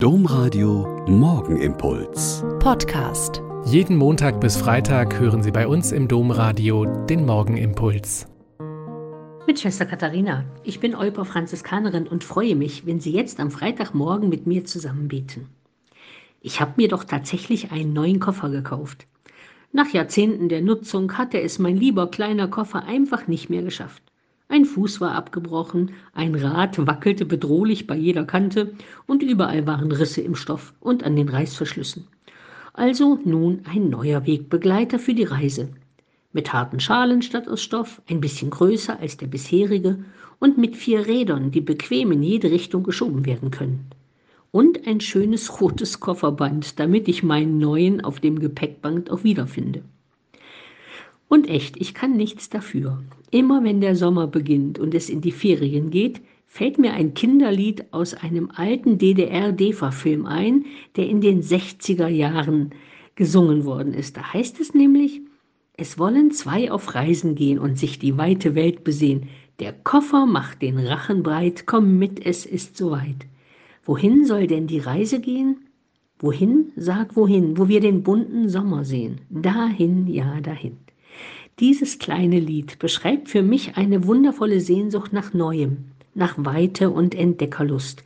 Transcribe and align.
Domradio 0.00 1.04
Morgenimpuls. 1.08 2.44
Podcast. 2.60 3.42
Jeden 3.64 3.96
Montag 3.96 4.40
bis 4.40 4.56
Freitag 4.56 5.18
hören 5.18 5.42
Sie 5.42 5.50
bei 5.50 5.66
uns 5.66 5.90
im 5.90 6.06
Domradio 6.06 6.84
den 6.84 7.26
Morgenimpuls. 7.26 8.28
Mit 9.48 9.58
Schwester 9.58 9.86
Katharina. 9.86 10.44
Ich 10.62 10.78
bin 10.78 10.94
Olper 10.94 11.24
Franziskanerin 11.24 12.06
und 12.06 12.22
freue 12.22 12.54
mich, 12.54 12.86
wenn 12.86 13.00
Sie 13.00 13.10
jetzt 13.10 13.40
am 13.40 13.50
Freitagmorgen 13.50 14.28
mit 14.28 14.46
mir 14.46 14.64
zusammen 14.64 15.08
beten. 15.08 15.48
Ich 16.42 16.60
habe 16.60 16.74
mir 16.76 16.86
doch 16.86 17.02
tatsächlich 17.02 17.72
einen 17.72 17.92
neuen 17.92 18.20
Koffer 18.20 18.50
gekauft. 18.50 19.08
Nach 19.72 19.92
Jahrzehnten 19.92 20.48
der 20.48 20.62
Nutzung 20.62 21.18
hatte 21.18 21.40
es 21.40 21.58
mein 21.58 21.76
lieber 21.76 22.08
kleiner 22.08 22.46
Koffer 22.46 22.84
einfach 22.84 23.26
nicht 23.26 23.50
mehr 23.50 23.62
geschafft. 23.62 24.04
Ein 24.50 24.64
Fuß 24.64 25.02
war 25.02 25.12
abgebrochen, 25.12 25.90
ein 26.14 26.34
Rad 26.34 26.86
wackelte 26.86 27.26
bedrohlich 27.26 27.86
bei 27.86 27.96
jeder 27.96 28.24
Kante 28.24 28.72
und 29.06 29.22
überall 29.22 29.66
waren 29.66 29.92
Risse 29.92 30.22
im 30.22 30.34
Stoff 30.34 30.72
und 30.80 31.04
an 31.04 31.16
den 31.16 31.28
Reißverschlüssen. 31.28 32.06
Also 32.72 33.18
nun 33.24 33.60
ein 33.70 33.90
neuer 33.90 34.26
Wegbegleiter 34.26 34.98
für 34.98 35.12
die 35.12 35.24
Reise. 35.24 35.68
Mit 36.32 36.52
harten 36.52 36.80
Schalen 36.80 37.20
statt 37.20 37.46
aus 37.46 37.62
Stoff, 37.62 38.00
ein 38.08 38.22
bisschen 38.22 38.48
größer 38.48 38.98
als 38.98 39.18
der 39.18 39.26
bisherige 39.26 40.04
und 40.38 40.56
mit 40.56 40.76
vier 40.76 41.06
Rädern, 41.06 41.50
die 41.50 41.60
bequem 41.60 42.12
in 42.12 42.22
jede 42.22 42.50
Richtung 42.50 42.84
geschoben 42.84 43.26
werden 43.26 43.50
können. 43.50 43.90
Und 44.50 44.86
ein 44.86 45.00
schönes 45.00 45.60
rotes 45.60 46.00
Kofferband, 46.00 46.78
damit 46.78 47.06
ich 47.08 47.22
meinen 47.22 47.58
neuen 47.58 48.02
auf 48.02 48.20
dem 48.20 48.38
Gepäckband 48.38 49.10
auch 49.10 49.24
wiederfinde. 49.24 49.82
Und 51.28 51.48
echt, 51.48 51.80
ich 51.80 51.94
kann 51.94 52.16
nichts 52.16 52.48
dafür. 52.48 53.02
Immer 53.30 53.62
wenn 53.62 53.80
der 53.80 53.96
Sommer 53.96 54.26
beginnt 54.26 54.78
und 54.78 54.94
es 54.94 55.10
in 55.10 55.20
die 55.20 55.32
Ferien 55.32 55.90
geht, 55.90 56.20
fällt 56.46 56.78
mir 56.78 56.94
ein 56.94 57.12
Kinderlied 57.14 57.92
aus 57.92 58.14
einem 58.14 58.50
alten 58.54 58.98
DDR-DEFA-Film 58.98 60.24
ein, 60.24 60.64
der 60.96 61.06
in 61.08 61.20
den 61.20 61.42
60er 61.42 62.08
Jahren 62.08 62.70
gesungen 63.14 63.64
worden 63.64 63.92
ist. 63.92 64.16
Da 64.16 64.32
heißt 64.32 64.58
es 64.60 64.72
nämlich, 64.72 65.20
es 65.76 65.98
wollen 65.98 66.32
zwei 66.32 66.72
auf 66.72 66.94
Reisen 66.94 67.34
gehen 67.34 67.58
und 67.58 67.78
sich 67.78 67.98
die 67.98 68.16
weite 68.16 68.54
Welt 68.54 68.82
besehen. 68.82 69.28
Der 69.60 69.72
Koffer 69.72 70.24
macht 70.24 70.62
den 70.62 70.78
Rachen 70.78 71.22
breit, 71.22 71.66
komm 71.66 71.98
mit, 71.98 72.24
es 72.24 72.46
ist 72.46 72.76
soweit. 72.76 73.26
Wohin 73.84 74.24
soll 74.24 74.46
denn 74.46 74.66
die 74.66 74.78
Reise 74.78 75.20
gehen? 75.20 75.68
Wohin? 76.18 76.72
Sag 76.76 77.14
wohin, 77.16 77.58
wo 77.58 77.68
wir 77.68 77.80
den 77.80 78.02
bunten 78.02 78.48
Sommer 78.48 78.84
sehen. 78.84 79.20
Dahin, 79.30 80.06
ja, 80.08 80.40
dahin. 80.40 80.78
Dieses 81.60 81.98
kleine 81.98 82.38
Lied 82.38 82.78
beschreibt 82.78 83.28
für 83.28 83.42
mich 83.42 83.76
eine 83.76 84.06
wundervolle 84.06 84.60
Sehnsucht 84.60 85.12
nach 85.12 85.34
Neuem, 85.34 85.86
nach 86.14 86.34
Weite 86.36 86.90
und 86.90 87.16
Entdeckerlust, 87.16 88.04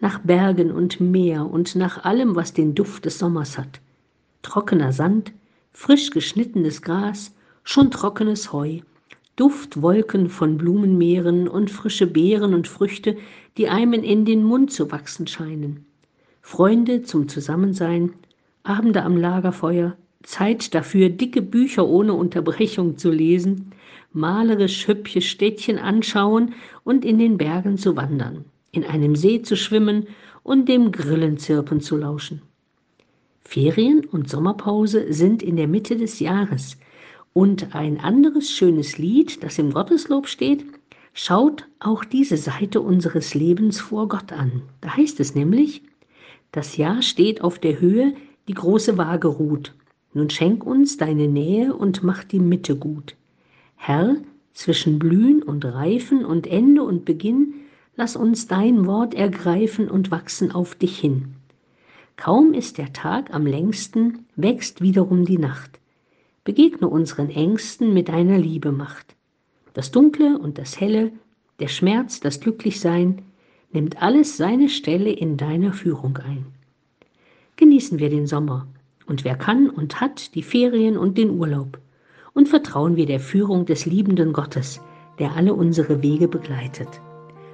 nach 0.00 0.20
Bergen 0.20 0.70
und 0.70 1.00
Meer 1.00 1.50
und 1.50 1.76
nach 1.76 2.04
allem, 2.04 2.34
was 2.34 2.54
den 2.54 2.74
Duft 2.74 3.04
des 3.04 3.18
Sommers 3.18 3.58
hat. 3.58 3.80
Trockener 4.40 4.92
Sand, 4.92 5.32
frisch 5.72 6.10
geschnittenes 6.10 6.80
Gras, 6.80 7.34
schon 7.62 7.90
trockenes 7.90 8.54
Heu, 8.54 8.80
Duftwolken 9.36 10.30
von 10.30 10.56
Blumenmeeren 10.56 11.46
und 11.46 11.70
frische 11.70 12.06
Beeren 12.06 12.54
und 12.54 12.68
Früchte, 12.68 13.18
die 13.58 13.68
einem 13.68 14.02
in 14.02 14.24
den 14.24 14.44
Mund 14.44 14.72
zu 14.72 14.90
wachsen 14.90 15.26
scheinen. 15.26 15.84
Freunde 16.40 17.02
zum 17.02 17.28
Zusammensein, 17.28 18.14
Abende 18.62 19.02
am 19.02 19.18
Lagerfeuer, 19.18 19.94
Zeit 20.24 20.74
dafür, 20.74 21.10
dicke 21.10 21.42
Bücher 21.42 21.86
ohne 21.86 22.14
Unterbrechung 22.14 22.98
zu 22.98 23.10
lesen, 23.10 23.70
malerisch 24.12 24.88
hübsche 24.88 25.20
Städtchen 25.20 25.78
anschauen 25.78 26.54
und 26.82 27.04
in 27.04 27.18
den 27.18 27.38
Bergen 27.38 27.78
zu 27.78 27.96
wandern, 27.96 28.44
in 28.72 28.84
einem 28.84 29.16
See 29.16 29.42
zu 29.42 29.56
schwimmen 29.56 30.08
und 30.42 30.68
dem 30.68 30.92
Grillenzirpen 30.92 31.80
zu 31.80 31.96
lauschen. 31.96 32.42
Ferien 33.42 34.04
und 34.04 34.28
Sommerpause 34.28 35.12
sind 35.12 35.42
in 35.42 35.56
der 35.56 35.68
Mitte 35.68 35.96
des 35.96 36.18
Jahres 36.20 36.78
und 37.32 37.74
ein 37.74 38.00
anderes 38.00 38.50
schönes 38.50 38.96
Lied, 38.96 39.42
das 39.42 39.58
im 39.58 39.72
Gotteslob 39.72 40.28
steht, 40.28 40.64
schaut 41.12 41.66
auch 41.80 42.04
diese 42.04 42.36
Seite 42.36 42.80
unseres 42.80 43.34
Lebens 43.34 43.80
vor 43.80 44.08
Gott 44.08 44.32
an. 44.32 44.62
Da 44.80 44.96
heißt 44.96 45.20
es 45.20 45.34
nämlich, 45.34 45.82
das 46.52 46.76
Jahr 46.76 47.02
steht 47.02 47.42
auf 47.42 47.58
der 47.58 47.80
Höhe, 47.80 48.14
die 48.48 48.54
große 48.54 48.96
Waage 48.96 49.28
ruht. 49.28 49.74
Nun 50.14 50.30
schenk 50.30 50.64
uns 50.64 50.96
deine 50.96 51.28
Nähe 51.28 51.74
und 51.74 52.02
mach 52.02 52.24
die 52.24 52.38
Mitte 52.38 52.76
gut. 52.76 53.16
Herr, 53.76 54.16
zwischen 54.52 55.00
Blühen 55.00 55.42
und 55.42 55.64
Reifen 55.64 56.24
und 56.24 56.46
Ende 56.46 56.84
und 56.84 57.04
Beginn, 57.04 57.54
lass 57.96 58.14
uns 58.14 58.46
dein 58.46 58.86
Wort 58.86 59.14
ergreifen 59.14 59.90
und 59.90 60.10
wachsen 60.12 60.52
auf 60.52 60.76
dich 60.76 60.98
hin. 60.98 61.34
Kaum 62.16 62.54
ist 62.54 62.78
der 62.78 62.92
Tag 62.92 63.34
am 63.34 63.44
längsten, 63.44 64.26
wächst 64.36 64.80
wiederum 64.80 65.24
die 65.24 65.38
Nacht. 65.38 65.80
Begegne 66.44 66.88
unseren 66.88 67.30
Ängsten 67.30 67.92
mit 67.92 68.08
deiner 68.08 68.38
Liebe 68.38 68.70
Macht. 68.70 69.16
Das 69.72 69.90
Dunkle 69.90 70.38
und 70.38 70.58
das 70.58 70.80
Helle, 70.80 71.10
der 71.58 71.68
Schmerz, 71.68 72.20
das 72.20 72.38
Glücklichsein, 72.38 73.22
nimmt 73.72 74.00
alles 74.00 74.36
seine 74.36 74.68
Stelle 74.68 75.10
in 75.10 75.36
deiner 75.36 75.72
Führung 75.72 76.16
ein. 76.18 76.46
Genießen 77.56 77.98
wir 77.98 78.10
den 78.10 78.28
Sommer, 78.28 78.68
und 79.06 79.24
wer 79.24 79.36
kann 79.36 79.68
und 79.70 80.00
hat 80.00 80.34
die 80.34 80.42
Ferien 80.42 80.96
und 80.96 81.18
den 81.18 81.30
Urlaub. 81.30 81.78
Und 82.32 82.48
vertrauen 82.48 82.96
wir 82.96 83.06
der 83.06 83.20
Führung 83.20 83.64
des 83.64 83.86
liebenden 83.86 84.32
Gottes, 84.32 84.80
der 85.18 85.36
alle 85.36 85.54
unsere 85.54 86.02
Wege 86.02 86.28
begleitet. 86.28 86.88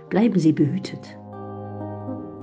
Bleiben 0.08 0.38
Sie 0.38 0.52
behütet. 0.52 1.16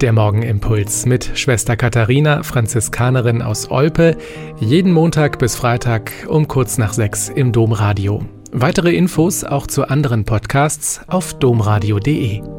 Der 0.02 0.14
Morgenimpuls 0.14 1.08
mit 1.08 1.32
Schwester 1.34 1.76
Katharina, 1.76 2.44
Franziskanerin 2.44 3.42
aus 3.42 3.72
Olpe, 3.72 4.16
jeden 4.60 4.94
Montag 4.94 5.40
bis 5.40 5.56
Freitag 5.56 6.12
um 6.30 6.48
kurz 6.48 6.78
nach 6.78 6.94
sechs 6.94 7.30
im 7.30 7.52
Domradio. 7.52 8.24
Weitere 8.52 8.96
Infos 8.96 9.44
auch 9.44 9.66
zu 9.66 9.88
anderen 9.90 10.24
Podcasts 10.24 11.02
auf 11.08 11.34
domradio.de. 11.40 12.57